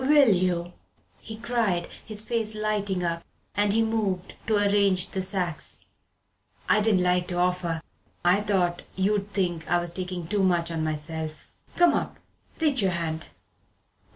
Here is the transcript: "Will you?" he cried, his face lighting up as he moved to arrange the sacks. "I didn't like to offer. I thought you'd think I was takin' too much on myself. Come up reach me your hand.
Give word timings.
"Will 0.03 0.33
you?" 0.33 0.73
he 1.19 1.35
cried, 1.35 1.85
his 2.03 2.23
face 2.25 2.55
lighting 2.55 3.03
up 3.03 3.23
as 3.53 3.71
he 3.71 3.83
moved 3.83 4.33
to 4.47 4.55
arrange 4.55 5.11
the 5.11 5.21
sacks. 5.21 5.81
"I 6.67 6.81
didn't 6.81 7.03
like 7.03 7.27
to 7.27 7.37
offer. 7.37 7.83
I 8.25 8.41
thought 8.41 8.81
you'd 8.95 9.31
think 9.31 9.69
I 9.69 9.77
was 9.79 9.91
takin' 9.93 10.25
too 10.25 10.41
much 10.41 10.71
on 10.71 10.83
myself. 10.83 11.51
Come 11.75 11.93
up 11.93 12.17
reach 12.59 12.77
me 12.81 12.87
your 12.87 12.91
hand. 12.97 13.27